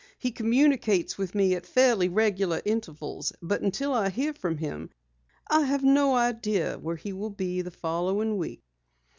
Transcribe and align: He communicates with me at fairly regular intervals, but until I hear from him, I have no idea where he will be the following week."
He 0.17 0.31
communicates 0.31 1.19
with 1.19 1.35
me 1.35 1.53
at 1.53 1.67
fairly 1.67 2.09
regular 2.09 2.59
intervals, 2.65 3.31
but 3.39 3.61
until 3.61 3.93
I 3.93 4.09
hear 4.09 4.33
from 4.33 4.57
him, 4.57 4.89
I 5.47 5.61
have 5.65 5.83
no 5.83 6.15
idea 6.15 6.79
where 6.79 6.95
he 6.95 7.13
will 7.13 7.29
be 7.29 7.61
the 7.61 7.69
following 7.69 8.39
week." 8.39 8.61